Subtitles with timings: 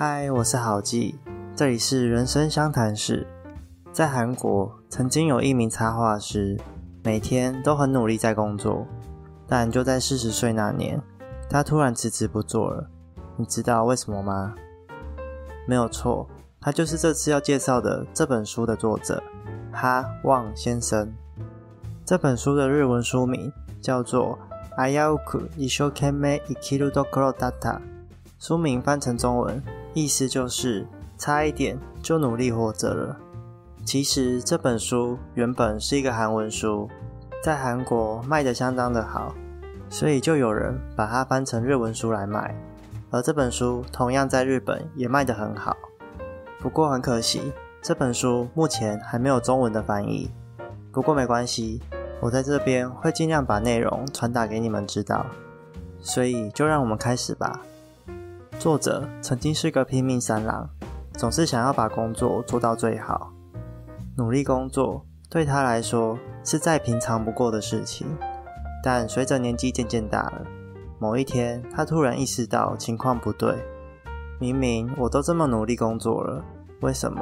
[0.00, 1.18] 嗨，我是郝记，
[1.56, 3.26] 这里是人生相谈室。
[3.92, 6.56] 在韩国，曾经有一名插画师，
[7.02, 8.86] 每天都很努力在工作，
[9.48, 11.02] 但就在四十岁那年，
[11.50, 12.88] 他突然辞职不做了。
[13.36, 14.54] 你知道为什么吗？
[15.66, 16.28] 没有错，
[16.60, 19.20] 他就是这次要介绍的这本书的作者
[19.72, 21.12] 哈旺先生。
[22.04, 24.38] 这本书的日文书名叫做
[24.78, 27.78] 《Ayaku Ishokeme Ikiru Dokoro Data》，
[28.38, 29.60] 书名翻成中文。
[30.00, 30.86] 意思就是
[31.16, 33.16] 差一点就努力活着了。
[33.84, 36.88] 其实这本书原本是一个韩文书，
[37.42, 39.34] 在韩国卖的相当的好，
[39.88, 42.54] 所以就有人把它翻成日文书来卖。
[43.10, 45.76] 而这本书同样在日本也卖得很好。
[46.60, 47.52] 不过很可惜，
[47.82, 50.30] 这本书目前还没有中文的翻译。
[50.92, 51.80] 不过没关系，
[52.20, 55.26] 我在这边会尽量把内容传达给你们知道。
[56.00, 57.60] 所以就让我们开始吧。
[58.58, 60.68] 作者曾经是个拼命三郎，
[61.12, 63.32] 总是想要把工作做到最好，
[64.16, 68.08] 努力工作对他来说是再平常不过的事情。
[68.82, 70.44] 但随着年纪渐渐大了，
[70.98, 73.54] 某一天他突然意识到情况不对。
[74.40, 76.44] 明明我都这么努力工作了，
[76.80, 77.20] 为什么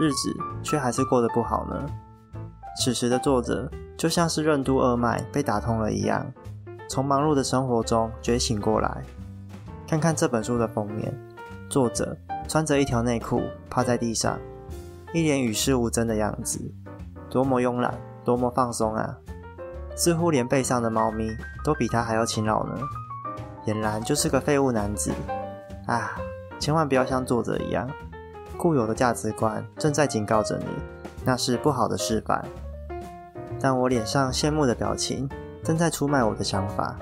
[0.00, 1.86] 日子却还是过得不好呢？
[2.82, 6.32] 此时的作者就像是任督二脉被打通了一样，
[6.88, 9.02] 从忙碌的生活中觉醒过来。
[9.88, 11.10] 看看这本书的封面，
[11.70, 12.14] 作者
[12.46, 14.38] 穿着一条内裤趴在地上，
[15.14, 16.60] 一脸与世无争的样子，
[17.30, 19.16] 多么慵懒，多么放松啊！
[19.96, 22.78] 似乎连背上的猫咪都比他还要勤劳呢。
[23.64, 25.10] 俨然就是个废物男子
[25.86, 26.18] 啊！
[26.60, 27.88] 千万不要像作者一样，
[28.58, 30.66] 固有的价值观正在警告着你，
[31.24, 32.44] 那是不好的示范。
[33.58, 35.26] 但我脸上羡慕的表情
[35.64, 36.94] 正在出卖我的想法。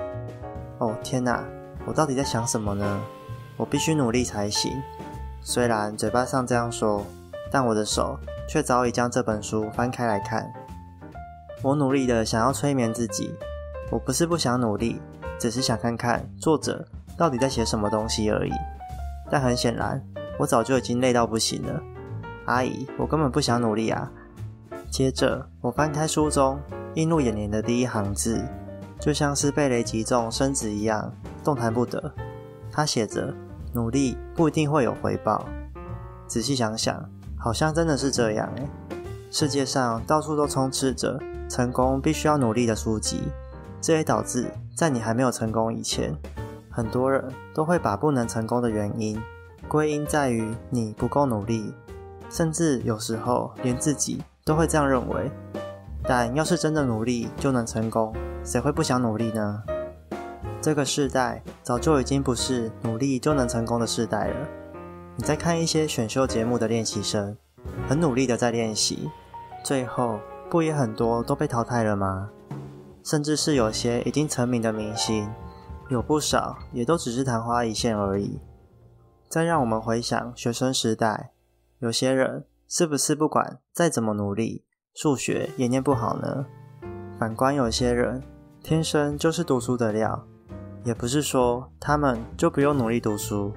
[0.78, 1.44] 哦天哪！
[1.86, 3.00] 我到底在想什么呢？
[3.56, 4.72] 我必须努力才行。
[5.40, 7.06] 虽然嘴巴上这样说，
[7.50, 10.52] 但我的手却早已将这本书翻开来看。
[11.62, 13.32] 我努力的想要催眠自己，
[13.90, 15.00] 我不是不想努力，
[15.38, 16.86] 只是想看看作者
[17.16, 18.52] 到底在写什么东西而已。
[19.30, 20.02] 但很显然，
[20.38, 21.80] 我早就已经累到不行了。
[22.46, 24.10] 阿姨，我根本不想努力啊！
[24.90, 26.58] 接着，我翻开书中
[26.94, 28.44] 映入眼帘的第一行字，
[28.98, 31.12] 就像是被雷击中身子一样。
[31.44, 32.12] 动弹不得。
[32.72, 33.32] 他写着
[33.72, 35.46] ：“努力不一定会有回报。”
[36.26, 37.08] 仔细想想，
[37.38, 38.68] 好像真的是这样诶。
[39.30, 41.18] 世界上到处都充斥着
[41.48, 43.20] 成功必须要努力的书籍，
[43.80, 46.12] 这也导致在你还没有成功以前，
[46.70, 47.24] 很多人
[47.54, 49.20] 都会把不能成功的原因
[49.68, 51.72] 归因在于你不够努力，
[52.28, 55.30] 甚至有时候连自己都会这样认为。
[56.08, 59.62] 但要是真的努力就能成功，谁会不想努力呢？
[60.60, 64.48] 这个时代早就已经不是努力就能成功的时代了。
[65.16, 67.36] 你在看一些选秀节目的练习生，
[67.88, 69.10] 很努力的在练习，
[69.64, 70.18] 最后
[70.50, 72.30] 不也很多都被淘汰了吗？
[73.04, 75.28] 甚至是有些已经成名的明星，
[75.88, 78.40] 有不少也都只是昙花一现而已。
[79.28, 81.30] 再让我们回想学生时代，
[81.78, 84.64] 有些人是不是不管再怎么努力，
[84.96, 86.46] 数学也念不好呢？
[87.18, 88.22] 反观有些人，
[88.62, 90.24] 天生就是读书的料。
[90.84, 93.52] 也不是说他们就不用努力读书，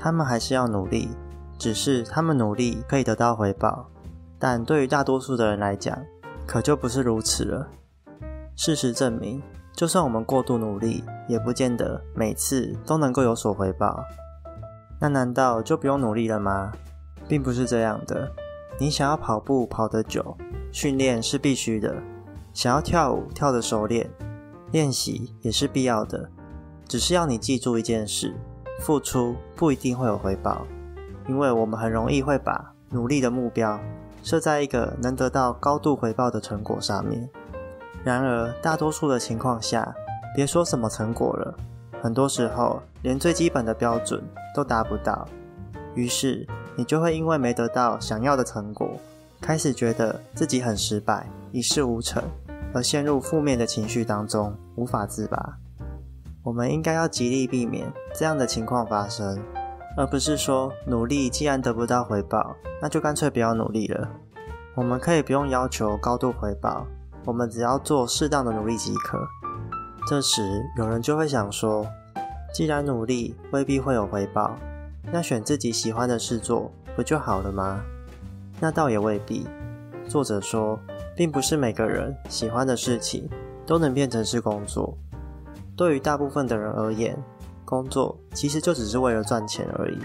[0.00, 1.08] 他们还是要努力，
[1.56, 3.88] 只是他们努力可以得到回报，
[4.36, 5.96] 但对于大多数的人来讲，
[6.44, 7.68] 可就不是如此了。
[8.56, 9.40] 事实证明，
[9.74, 14.02] 就算我们过度努力，也不见得每次都能够有所回报。
[15.00, 16.72] 那难道就不用努力了吗？
[17.28, 18.28] 并不是这样的。
[18.76, 20.36] 你想要跑步跑得久，
[20.74, 21.94] 训练是必须的；
[22.52, 24.10] 想要跳舞跳得熟练，
[24.72, 26.28] 练习也是必要的。
[26.88, 28.34] 只是要你记住一件事：
[28.80, 30.66] 付出不一定会有回报，
[31.28, 33.78] 因为我们很容易会把努力的目标
[34.24, 37.30] 设在一个能得到高度回报的成果上面。
[38.02, 39.94] 然而，大多数的情况下，
[40.34, 41.56] 别说什么成果了，
[42.02, 44.20] 很多时候连最基本的标准
[44.52, 45.28] 都达不到。
[45.94, 48.90] 于是，你就会因为没得到想要的成果，
[49.44, 52.22] 开始觉得自己很失败、一事无成，
[52.72, 55.58] 而陷入负面的情绪当中，无法自拔。
[56.42, 59.38] 我们应该要极力避免这样的情况发生，
[59.98, 64.08] 而不是说努力既然得不到回报，那就干脆不要努力了。
[64.74, 66.86] 我们可以不用要求高度回报，
[67.26, 69.18] 我们只要做适当的努力即可。
[70.08, 71.86] 这时有人就会想说，
[72.54, 74.56] 既然努力未必会有回报，
[75.12, 77.84] 那选自己喜欢的事做不就好了吗？
[78.60, 79.46] 那倒也未必。
[80.06, 80.78] 作者说，
[81.16, 83.28] 并不是每个人喜欢的事情
[83.66, 84.96] 都能变成是工作。
[85.76, 87.16] 对于大部分的人而言，
[87.64, 89.98] 工作其实就只是为了赚钱而已。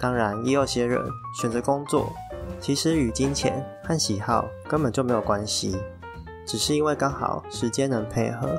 [0.00, 1.00] 当然，也有些人
[1.40, 2.12] 选择工作，
[2.60, 5.76] 其实与金钱和喜好根本就没有关系，
[6.44, 8.50] 只是因为刚好时间能配合，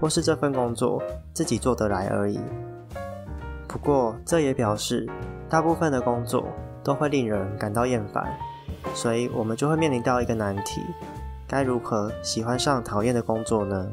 [0.00, 1.00] 或是这份工作
[1.32, 2.40] 自己做得来而已。
[3.68, 5.08] 不过，这也表示
[5.48, 6.48] 大部分的工作
[6.82, 8.24] 都会令人感到厌烦，
[8.94, 10.80] 所以我们就会面临到一个难题：
[11.46, 13.88] 该如何喜欢上讨厌的工作呢？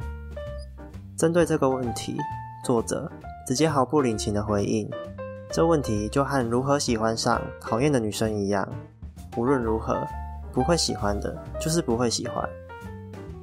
[1.18, 2.16] 针对这个问题，
[2.63, 3.12] 作者
[3.48, 4.89] 直接毫不领情的回应。
[5.50, 8.68] 这问题就和如何喜欢上讨厌的女生一样，
[9.36, 10.06] 无论如何，
[10.51, 12.48] 不会喜欢的，就是不会喜欢。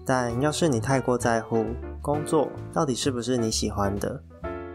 [0.04, 1.64] 但要是你太过在乎
[2.02, 4.20] 工作到底是不是你喜欢的，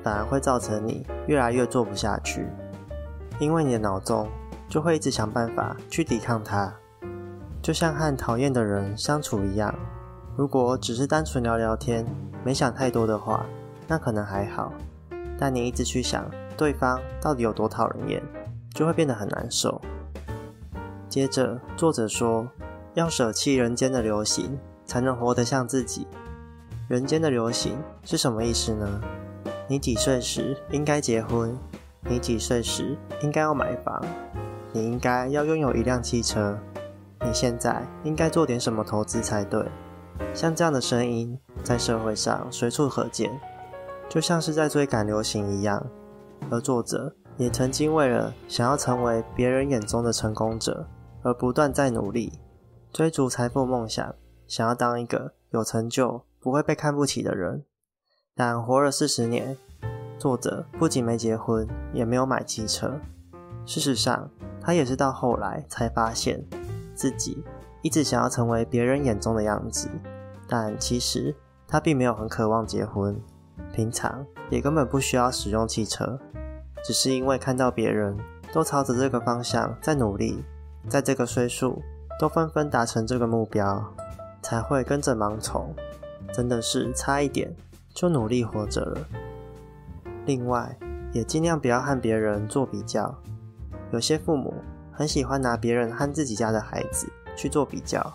[0.04, 2.48] 反而会造成你越来越做不下去，
[3.40, 4.28] 因为你的脑中
[4.70, 6.72] 就会一直想办法去抵抗它，
[7.62, 9.74] 就像和讨厌的人相处一样。
[10.38, 12.06] 如果只是单纯聊聊天，
[12.46, 13.46] 没想太多的话，
[13.88, 14.72] 那可能还好。
[15.38, 16.30] 但你一直去想。
[16.58, 18.22] 对方到底有多讨人厌，
[18.74, 19.80] 就会变得很难受。
[21.08, 22.46] 接着，作者说，
[22.96, 26.06] 要舍弃人间的流行，才能活得像自己。
[26.90, 29.02] 人间的流行是什么意思呢？
[29.70, 31.58] 你几岁时应该结婚？
[32.10, 34.04] 你几岁时应该要买房？
[34.72, 36.58] 你应该要拥有一辆汽车？
[37.22, 39.66] 你现在应该做点什么投资才对？
[40.34, 43.32] 像这样的声音在社会上随处可见，
[44.08, 45.86] 就像是在追赶流行一样。
[46.50, 50.88] 而作者也曾经为了想要成为别人眼中的成功者，
[51.22, 52.40] 而不断在努力
[52.92, 54.16] 追逐财富梦想，
[54.48, 57.64] 想要当一个有成就、不会被看不起的人。
[58.36, 59.58] 但活了四十年，
[60.18, 63.00] 作者不仅没结婚，也没有买汽车。
[63.66, 64.30] 事实上，
[64.62, 66.44] 他也是到后来才发现，
[66.94, 67.44] 自己
[67.82, 69.90] 一直想要成为别人眼中的样子。
[70.48, 71.36] 但其实
[71.68, 73.20] 他并没有很渴望结婚，
[73.74, 76.20] 平常也根本不需要使用汽车。
[76.84, 78.18] 只是因为看到别人
[78.52, 80.44] 都朝着这个方向在努力，
[80.88, 81.82] 在这个岁数
[82.20, 83.84] 都纷纷达成这个目标，
[84.42, 85.76] 才会跟着盲从。
[86.34, 87.56] 真的是差一点
[87.94, 88.98] 就努力活着了。
[90.26, 90.78] 另外，
[91.12, 93.14] 也尽量不要和别人做比较。
[93.92, 94.54] 有些父母
[94.92, 98.14] 很喜欢拿别人和自己家的孩子去做比较，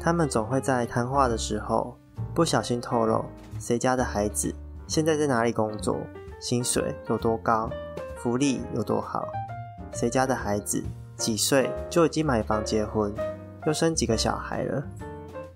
[0.00, 1.96] 他们总会在谈话的时候
[2.34, 3.24] 不小心透露
[3.58, 4.54] 谁家的孩子
[4.86, 5.98] 现在在哪里工作。
[6.40, 7.70] 薪水有多高，
[8.16, 9.28] 福利有多好？
[9.92, 10.82] 谁家的孩子
[11.16, 13.14] 几岁就已经买房结婚，
[13.64, 14.82] 又生几个小孩了？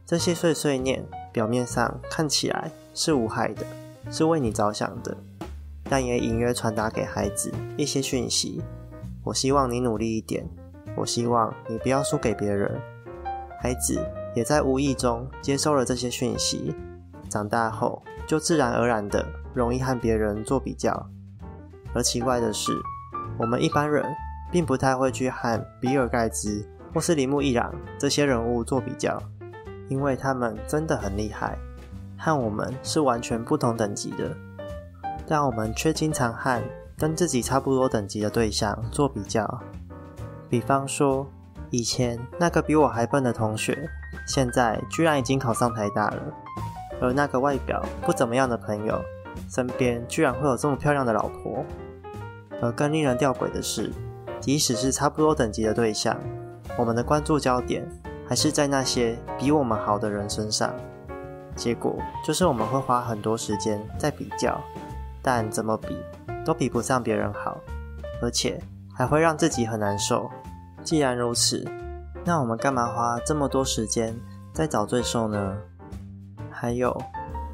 [0.07, 3.67] 这些碎碎念表面上看起来是无害的，
[4.13, 5.17] 是为你着想的，
[5.91, 8.63] 但也隐约传达给孩子一些讯息：
[9.27, 10.49] 我希望你努力一点，
[10.97, 12.81] 我希望你不要输给别人。
[13.61, 14.01] 孩子
[14.37, 16.73] 也在无意中接收了这些讯息，
[17.29, 19.27] 长大后就自然而然的。
[19.53, 21.09] 容易和别人做比较，
[21.95, 22.71] 而奇怪的是，
[23.39, 24.05] 我们一般人
[24.53, 26.65] 并不太会去和比尔盖茨
[26.95, 29.19] 或是铃木一朗这些人物做比较，
[29.89, 31.59] 因为他们真的很厉害，
[32.19, 34.31] 和我们是完全不同等级的。
[35.27, 36.63] 但我们却经常和
[36.99, 39.61] 跟自己差不多等级的对象做比较，
[40.49, 41.27] 比方说，
[41.71, 43.89] 以前那个比我还笨的同学，
[44.27, 46.23] 现在居然已经考上台大了，
[47.01, 49.01] 而那个外表不怎么样的朋友。
[49.51, 51.63] 身边居然会有这么漂亮的老婆，
[52.63, 53.93] 而更令人吊诡的是，
[54.41, 56.17] 即使是差不多等级的对象，
[56.79, 57.87] 我们的关注焦点
[58.27, 60.75] 还是在那些比我们好的人身上。
[61.55, 64.59] 结果就是我们会花很多时间在比较，
[65.21, 65.95] 但怎么比
[66.47, 67.59] 都比不上别人好，
[68.23, 68.59] 而且
[68.95, 70.31] 还会让自己很难受。
[70.85, 71.69] 既然如此，
[72.25, 74.17] 那我们干嘛花这么多时间
[74.55, 75.57] 在找罪受呢？
[76.51, 76.97] 还有，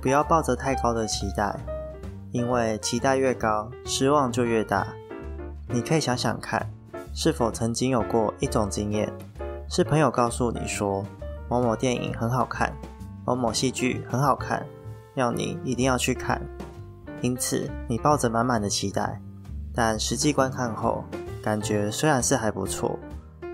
[0.01, 1.59] 不要抱着太高的期待。
[2.31, 4.87] 因为期待越高，失望就越大。
[5.69, 6.67] 你可以想想看，
[7.15, 9.13] 是否曾经有过一种经验，
[9.69, 11.05] 是朋友告诉你说
[11.49, 12.73] 某某电影很好看，
[13.27, 14.67] 某某戏剧很好看，
[15.15, 16.41] 要你一定要去看。
[17.23, 19.19] 因此，你抱着满满的期待，
[19.75, 21.03] 但实际观看后，
[21.43, 22.99] 感觉虽然是还不错，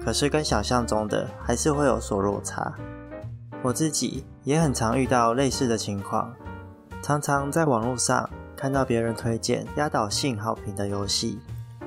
[0.05, 2.75] 可是跟想象中的还是会有所落差。
[3.63, 6.35] 我自己也很常遇到类似的情况，
[7.01, 8.29] 常常在网络上。
[8.61, 11.39] 看到别人推荐压倒性好评的游戏，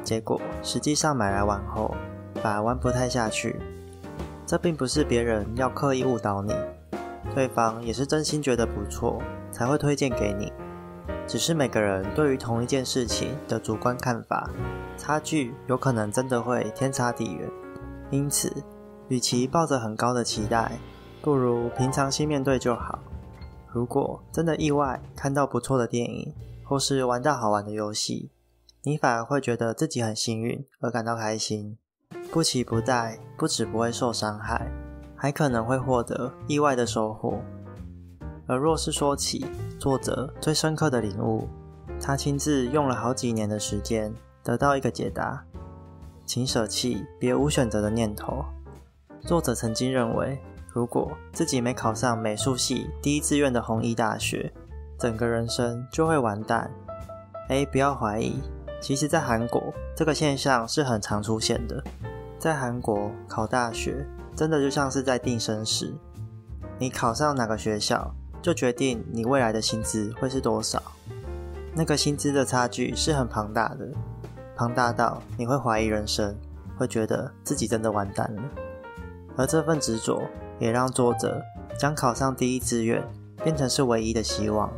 [0.06, 1.94] 结果实际上买来玩后，
[2.42, 3.60] 反而玩不太下去。
[4.46, 6.56] 这并不是别人要刻意误导你，
[7.36, 9.22] 对方也是真心觉得不错
[9.52, 10.54] 才会推荐给你。
[11.32, 14.50] 只是每个人对于同一件事情的主观看法
[14.98, 17.50] 差距，有可能真的会天差地远。
[18.10, 18.52] 因此，
[19.08, 20.74] 与其抱着很高的期待，
[21.22, 23.00] 不如平常心面对就好。
[23.72, 26.36] 如果真的意外看到不错的电影，
[26.66, 28.30] 或是玩到好玩的游戏，
[28.84, 31.78] 你反而会觉得自己很幸运而感到开心。
[32.30, 34.70] 不期不待，不止不会受伤害，
[35.16, 37.40] 还可能会获得意外的收获。
[38.52, 39.46] 而若是说起
[39.80, 41.48] 作者最深刻的领悟，
[42.02, 45.42] 他亲自用了好几年的时间得到一个解答：
[46.26, 48.44] 请舍弃别无选择的念头。
[49.22, 50.38] 作者曾经认为，
[50.74, 54.52] 如果自己没考上美术系第一志愿的弘毅大学，
[55.00, 56.70] 整个人生就会完蛋。
[57.48, 58.42] 哎，不要怀疑，
[58.82, 61.82] 其实，在韩国这个现象是很常出现的。
[62.38, 64.06] 在韩国考大学，
[64.36, 65.94] 真的就像是在定生死。
[66.78, 70.82] 你考上哪个学校，就决定你未来的薪资会是多少。
[71.74, 73.88] 那个薪资的差距是很庞大的，
[74.56, 76.36] 庞大到你会怀疑人生，
[76.78, 78.44] 会觉得自己真的完蛋了。
[79.38, 80.22] 而这份执着，
[80.60, 81.42] 也让作者
[81.80, 83.02] 将考上第一志愿
[83.44, 84.70] 变成是唯一的希望。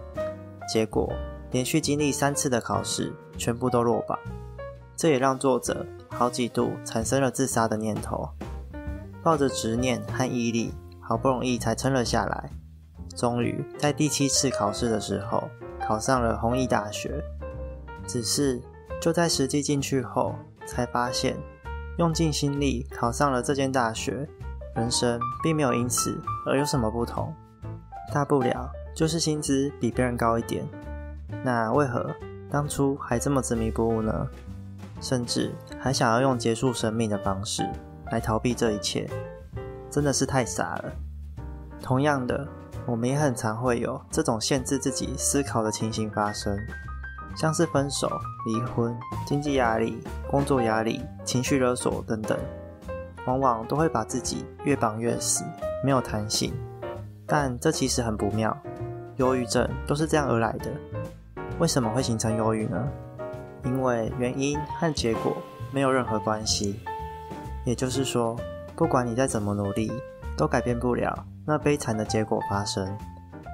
[0.71, 1.11] 结果，
[1.51, 4.19] 连续经历三次的考试，全部都落榜。
[4.95, 8.29] 这也让作者好几度产生了自杀的念头。
[9.23, 12.49] 抱着执念和毅力，好不容易才撑了下来。
[13.15, 17.23] 终于在第七次考试的时候，考上了弘毅大学。
[18.05, 18.61] 只是
[19.01, 21.37] 就在实际进去后，才发现
[21.97, 24.27] 用尽心力考上了这间大学。
[24.75, 27.31] 人生并没有因此而有什么不同，
[28.11, 30.65] 大不了就是薪资比别人高一点。
[31.43, 32.09] 那为何
[32.49, 34.27] 当初还这么执迷不悟呢？
[34.99, 37.63] 甚至还想要用结束生命的方式
[38.11, 39.07] 来逃避这一切，
[39.91, 40.91] 真的是太傻了。
[41.81, 42.47] 同样的，
[42.85, 46.57] 我们也很常会有这种限制自己思考的情形发生，
[47.35, 48.09] 像是分手、
[48.45, 48.93] 离婚、
[49.25, 52.37] 经济压力、工作压力、情绪勒索等等。
[53.25, 55.45] 往往都会把自己越绑越死，
[55.81, 56.53] 没有弹性。
[57.25, 58.55] 但这其实很不妙，
[59.15, 60.69] 忧郁症都是这样而来的。
[61.57, 62.85] 为什么会形成忧郁呢？
[63.63, 65.37] 因为原因和结果
[65.71, 66.81] 没有任何关系。
[67.65, 68.35] 也就是说，
[68.75, 69.89] 不管你再怎么努力，
[70.37, 72.97] 都改变不了那悲惨的结果发生。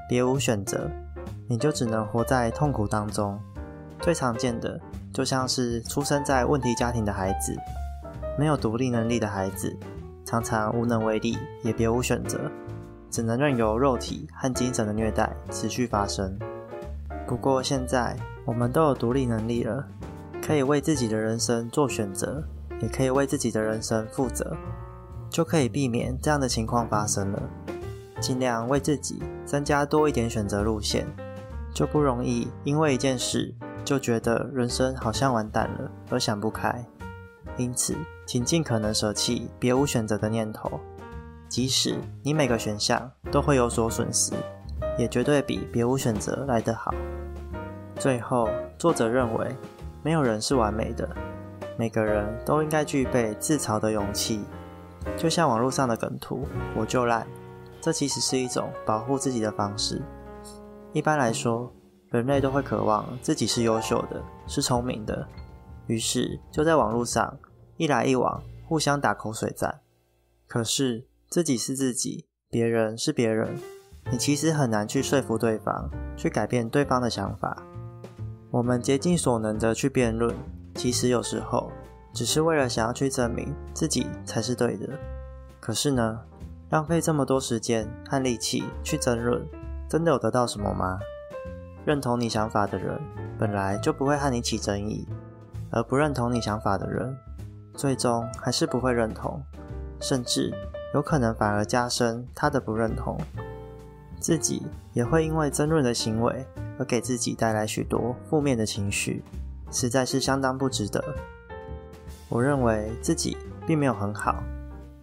[0.08, 0.90] 别无选择，
[1.48, 3.40] 你就只能活在痛苦当中。
[4.02, 4.80] 最常见的，
[5.14, 7.56] 就像是出生在问题家庭的孩子。
[8.38, 9.76] 没有独立能力的孩子，
[10.24, 12.40] 常常无能为力，也别无选择，
[13.12, 16.40] 只能任由肉体和精神的虐待持续发生。
[17.28, 19.86] 不过现在我们都有独立能力了，
[20.42, 22.42] 可以为自己的人生做选择，
[22.82, 24.56] 也可以为自己的人生负责，
[25.30, 27.42] 就可以避免这样的情况发生了。
[28.20, 31.08] 尽量为自己增加多一点选择路线，
[31.74, 33.54] 就不容易因为一件事
[33.86, 36.86] 就觉得人生好像完蛋了而想不开。
[37.58, 37.96] 因此。
[38.30, 40.80] 请尽可能舍弃别无选择的念头，
[41.48, 44.34] 即使你每个选项都会有所损失，
[45.00, 46.94] 也绝对比别无选择来得好。
[47.96, 49.48] 最后，作者认为，
[50.04, 51.10] 没有人是完美的，
[51.76, 54.42] 每个人都应该具备自嘲的勇气。
[55.18, 57.28] 就像网络上的梗图“我就烂”，
[57.82, 60.02] 这其实是一种保护自己的方式。
[60.94, 61.72] 一般来说，
[62.10, 65.28] 人类都会渴望自己是优秀的，是聪明的，
[65.88, 67.38] 于是就在网络上。
[67.78, 69.80] 一来一往，互相打口水战。
[70.48, 73.58] 可是自己是自己，别人是别人，
[74.12, 77.64] 你其实很难去说服对方，去改变对方的想法。
[78.52, 80.36] 我们竭尽所能的去辩论，
[80.76, 81.72] 其实有时候
[82.14, 84.90] 只是为了想要去证明自己才是对的。
[85.60, 86.20] 可是呢，
[86.70, 89.46] 浪费这么多时间和力气去争论，
[89.88, 91.00] 真的有得到什么吗？
[91.86, 93.00] 认同你想法的人，
[93.38, 95.08] 本来就不会和你起争议，
[95.72, 97.16] 而不认同你想法的人。
[97.74, 99.42] 最终还是不会认同，
[100.02, 100.54] 甚至
[100.94, 103.18] 有可能反而加深他的不认同，
[104.20, 106.46] 自己也会因为争论的行为
[106.78, 109.24] 而给自己带来许多负面的情绪，
[109.72, 111.02] 实在是相当不值得。
[112.30, 114.36] 我认为自己并没有很好，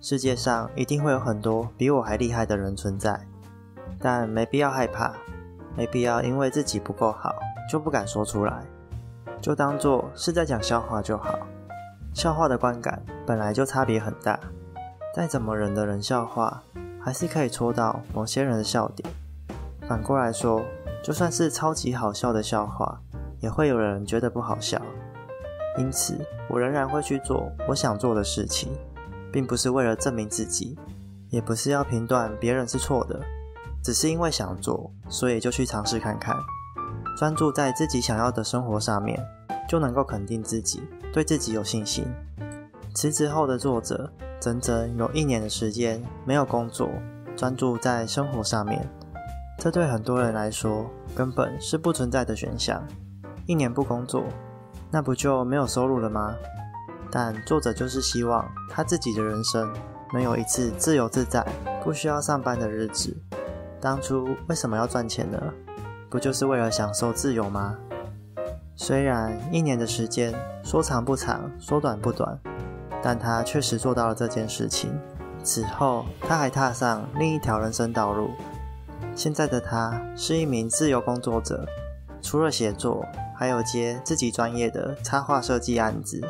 [0.00, 3.20] 世界上一定会有很多比我还厉害的人存在，
[3.98, 5.12] 但没必要害怕，
[5.76, 7.34] 没必要因为自己不够好
[7.68, 8.64] 就不敢说出来，
[9.40, 11.36] 就当做是在讲笑话就好。
[12.14, 14.38] 笑话的观感本来就差别很大，
[15.14, 16.62] 再怎么人的人笑话，
[17.00, 19.08] 还是可以戳到某些人的笑点。
[19.88, 20.62] 反过来说，
[21.02, 23.00] 就算是超级好笑的笑话，
[23.40, 24.80] 也会有人觉得不好笑。
[25.78, 26.18] 因此，
[26.48, 28.70] 我仍然会去做我想做的事情，
[29.32, 30.78] 并不是为了证明自己，
[31.30, 33.20] 也不是要评断别人是错的，
[33.82, 36.36] 只是因为想做，所以就去尝试看看。
[37.16, 39.18] 专注在自己想要的生活上面，
[39.68, 40.82] 就能够肯定自己。
[41.12, 42.04] 对自己有信心。
[42.94, 46.90] 辞职后的作者，整整有一年的时间没有工作，
[47.34, 48.86] 专注在生活上面。
[49.58, 52.82] 这对很多人来说，根本是不存在的选项。
[53.46, 54.24] 一年不工作，
[54.90, 56.34] 那不就没有收入了吗？
[57.10, 59.72] 但作者就是希望他自己的人生
[60.12, 61.46] 能有一次自由自在、
[61.82, 63.16] 不需要上班的日子。
[63.80, 65.40] 当初为什么要赚钱呢？
[66.08, 67.76] 不就是为了享受自由吗？
[68.74, 72.38] 虽然一年的时间说长不长，说短不短，
[73.02, 74.90] 但他确实做到了这件事情。
[75.42, 78.30] 此后，他还踏上另一条人生道路。
[79.14, 81.64] 现在的他是一名自由工作者，
[82.20, 83.04] 除了写作，
[83.36, 86.20] 还有接自己专业的插画设计案子，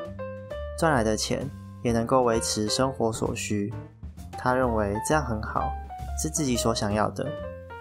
[0.78, 1.48] 赚来的钱
[1.82, 3.72] 也能够维持生活所需。
[4.32, 5.70] 他认为这样很好，
[6.20, 7.26] 是自己所想要的，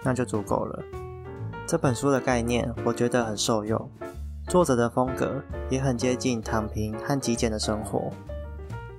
[0.02, 0.82] 那就足够了。
[1.66, 3.90] 这本书的概念，我觉得很受用。
[4.48, 8.12] 作者的风格也很接近躺平和极简的生活。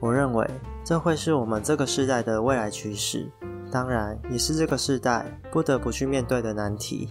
[0.02, 0.46] 我认为
[0.84, 3.32] 这会是我们这个时代的未来趋势，
[3.72, 7.10] 当然也是这个时代不得不去面对的难题。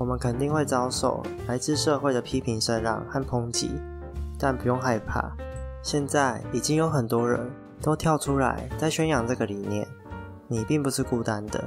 [0.00, 3.70] 我们肯定会遭受来自社会的批评声浪和抨击，
[4.38, 5.30] 但不用害怕，
[5.82, 7.38] 现在已经有很多人
[7.82, 9.86] 都跳出来在宣扬这个理念。
[10.48, 11.62] 你并不是孤单的，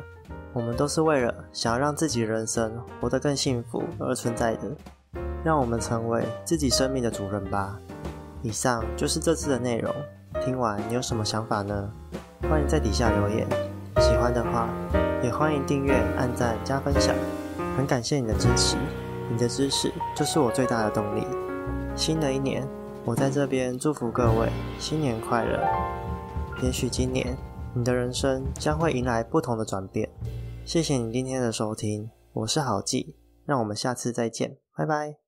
[0.52, 4.62] 我们都是为了想要让自己人生活得更幸福而存在的。
[5.44, 7.78] 让我们成为自己生命的主人吧。
[8.42, 9.94] 以上就是这次的内容。
[10.44, 11.88] 听完你有什么想法呢？
[12.50, 13.48] 欢迎在底下留言。
[14.00, 14.68] 喜欢的话，
[15.22, 17.14] 也欢迎订阅、按赞、加分享。
[17.76, 18.78] 很感谢你的支持，
[19.32, 21.26] 你的支持就是我最大的动力。
[21.96, 22.68] 新的一年，
[23.04, 24.50] 我在这边祝福各位
[24.80, 25.60] 新年快乐。
[26.62, 27.36] 也许今年
[27.74, 30.08] 你的人生将会迎来不同的转变。
[30.64, 33.16] 谢谢你今天的收听，我是郝记，
[33.46, 35.23] 让我们下次再见，拜拜。